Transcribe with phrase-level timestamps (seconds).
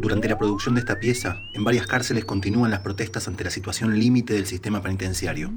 [0.00, 3.98] Durante la producción de esta pieza, en varias cárceles continúan las protestas ante la situación
[3.98, 5.50] límite del sistema penitenciario.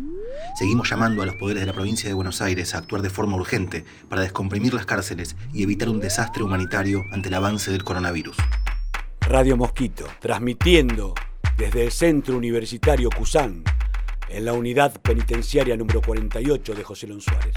[0.60, 3.38] Seguimos llamando a los poderes de la provincia de Buenos Aires a actuar de forma
[3.38, 8.36] urgente para descomprimir las cárceles y evitar un desastre humanitario ante el avance del coronavirus.
[9.22, 11.16] Radio Mosquito, transmitiendo
[11.58, 13.64] desde el Centro Universitario Cusán,
[14.28, 17.56] en la unidad penitenciaria número 48 de José Lon Suárez.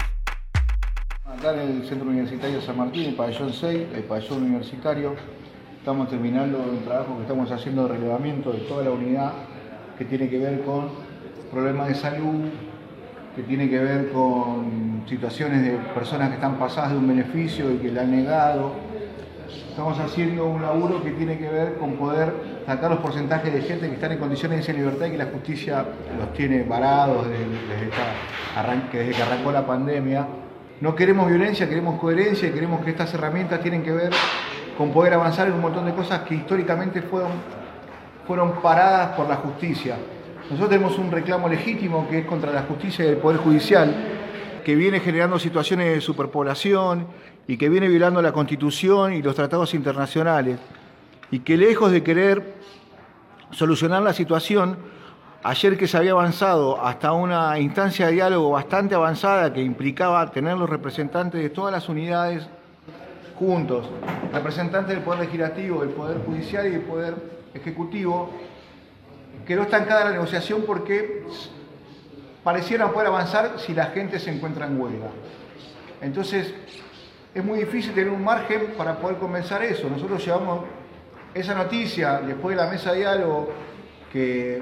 [1.25, 5.15] Acá en el Centro Universitario San Martín, el pabellón 6, el pabellón universitario,
[5.87, 9.31] estamos terminando un trabajo que estamos haciendo de relevamiento de toda la unidad
[9.97, 10.89] que tiene que ver con
[11.49, 12.49] problemas de salud,
[13.33, 17.77] que tiene que ver con situaciones de personas que están pasadas de un beneficio y
[17.77, 18.73] que le han negado.
[19.69, 22.33] Estamos haciendo un laburo que tiene que ver con poder
[22.65, 25.85] sacar los porcentajes de gente que están en condiciones de libertad y que la justicia
[26.19, 30.27] los tiene varados desde, desde que arrancó la pandemia.
[30.81, 34.11] No queremos violencia, queremos coherencia y queremos que estas herramientas tienen que ver
[34.77, 37.31] con poder avanzar en un montón de cosas que históricamente fueron,
[38.27, 39.97] fueron paradas por la justicia.
[40.43, 43.93] Nosotros tenemos un reclamo legítimo que es contra la justicia y el Poder Judicial,
[44.63, 47.07] que viene generando situaciones de superpoblación
[47.47, 50.59] y que viene violando la Constitución y los tratados internacionales,
[51.31, 52.55] y que lejos de querer
[53.51, 54.77] solucionar la situación,
[55.43, 60.57] ayer que se había avanzado hasta una instancia de diálogo bastante avanzada que implicaba tener
[60.57, 62.47] los representantes de todas las unidades
[63.37, 63.87] juntos,
[64.33, 67.15] representantes del Poder Legislativo, del Poder Judicial y del Poder
[67.53, 68.29] Ejecutivo,
[69.45, 71.23] quedó estancada la negociación porque
[72.43, 75.07] pareciera poder avanzar si la gente se encuentra en huelga.
[76.01, 76.53] Entonces,
[77.33, 79.89] es muy difícil tener un margen para poder comenzar eso.
[79.89, 80.65] Nosotros llevamos
[81.33, 83.49] esa noticia después de la mesa de diálogo
[84.11, 84.61] que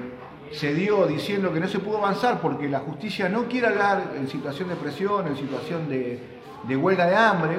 [0.52, 4.28] se dio diciendo que no se pudo avanzar porque la justicia no quiere hablar en
[4.28, 6.20] situación de presión, en situación de,
[6.68, 7.58] de huelga de hambre,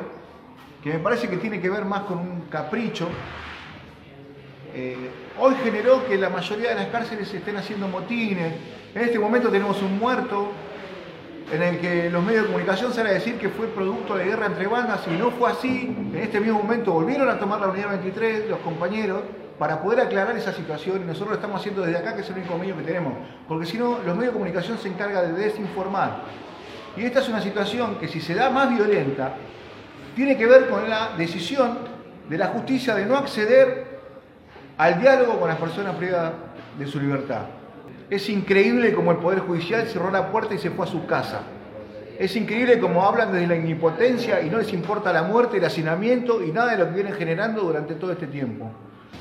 [0.88, 3.10] que me parece que tiene que ver más con un capricho,
[4.74, 8.54] eh, hoy generó que la mayoría de las cárceles se estén haciendo motines.
[8.96, 10.50] En este momento tenemos un muerto
[11.52, 14.45] en el que los medios de comunicación salen a decir que fue producto de guerra
[14.45, 15.94] entre bandas y no fue así.
[16.14, 19.23] En este mismo momento volvieron a tomar la unidad 23 los compañeros
[19.60, 22.38] para poder aclarar esa situación y nosotros lo estamos haciendo desde acá, que es el
[22.38, 23.14] único medio que tenemos,
[23.48, 26.22] porque si no, los medios de comunicación se encargan de desinformar.
[26.95, 29.34] Y esta es una situación que si se da más violenta,
[30.17, 31.78] tiene que ver con la decisión
[32.28, 33.86] de la justicia de no acceder
[34.76, 36.33] al diálogo con las personas privadas
[36.80, 37.42] de su libertad.
[38.10, 41.42] Es increíble como el Poder Judicial cerró la puerta y se fue a su casa.
[42.17, 46.44] Es increíble como hablan desde la impotencia y no les importa la muerte, el hacinamiento
[46.44, 48.72] y nada de lo que vienen generando durante todo este tiempo.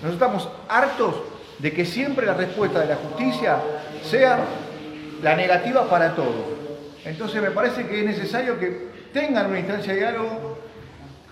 [0.03, 1.15] Nosotros estamos hartos
[1.59, 3.59] de que siempre la respuesta de la justicia
[4.03, 4.39] sea
[5.23, 6.57] la negativa para todo.
[7.05, 10.65] Entonces me parece que es necesario que tengan una instancia de diálogo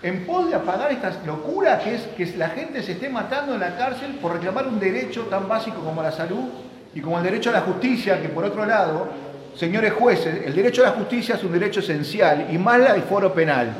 [0.01, 3.59] en pos de apagar esta locura que es que la gente se esté matando en
[3.59, 6.49] la cárcel por reclamar un derecho tan básico como la salud
[6.93, 9.09] y como el derecho a la justicia, que por otro lado,
[9.55, 13.33] señores jueces, el derecho a la justicia es un derecho esencial y más el foro
[13.33, 13.73] penal.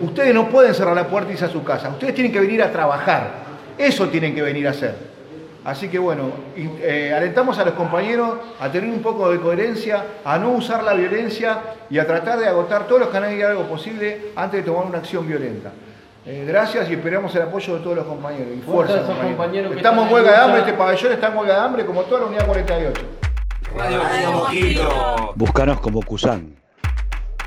[0.00, 2.62] Ustedes no pueden cerrar la puerta y irse a su casa, ustedes tienen que venir
[2.62, 3.30] a trabajar,
[3.76, 5.09] eso tienen que venir a hacer.
[5.64, 10.38] Así que bueno, eh, alentamos a los compañeros a tener un poco de coherencia, a
[10.38, 11.58] no usar la violencia
[11.90, 14.98] y a tratar de agotar todos los canales de diálogo posible antes de tomar una
[14.98, 15.70] acción violenta.
[16.24, 18.48] Eh, gracias y esperamos el apoyo de todos los compañeros.
[18.56, 19.76] Y fuerza, compañeros.
[19.76, 22.26] Estamos en huelga de hambre, este pabellón está en huelga de hambre como toda la
[22.26, 23.02] unidad 48.
[23.76, 26.56] Radio Búscanos como Cusan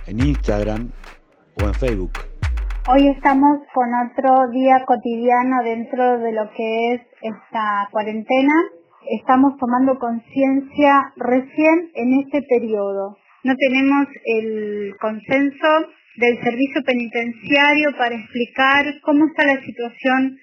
[0.05, 0.91] en Instagram
[1.61, 2.11] o en Facebook.
[2.85, 8.53] Hoy estamos con otro día cotidiano dentro de lo que es esta cuarentena.
[9.09, 13.17] Estamos tomando conciencia recién en este periodo.
[13.45, 15.67] No tenemos el consenso
[16.17, 20.37] del servicio penitenciario para explicar cómo está la situación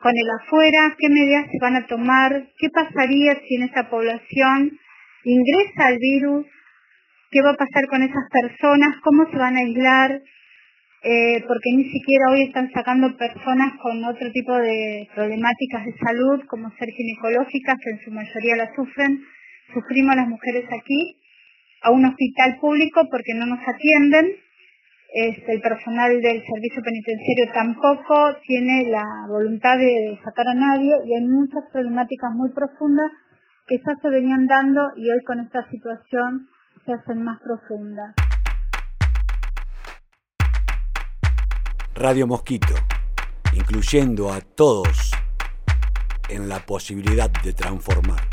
[0.00, 4.72] con el afuera, qué medidas se van a tomar, qué pasaría si en esa población
[5.22, 6.44] ingresa el virus,
[7.30, 10.22] qué va a pasar con esas personas, cómo se van a aislar,
[11.04, 16.40] eh, porque ni siquiera hoy están sacando personas con otro tipo de problemáticas de salud,
[16.46, 19.20] como ser ginecológicas, que en su mayoría la sufren,
[19.74, 21.18] sufrimos las mujeres aquí,
[21.82, 24.36] a un hospital público porque no nos atienden,
[25.14, 31.14] este, el personal del servicio penitenciario tampoco tiene la voluntad de sacar a nadie y
[31.14, 33.10] hay muchas problemáticas muy profundas
[33.66, 36.48] que ya se venían dando y hoy con esta situación
[36.86, 38.14] se hacen más profundas.
[42.02, 42.74] Radio Mosquito,
[43.52, 45.12] incluyendo a todos
[46.28, 48.31] en la posibilidad de transformar.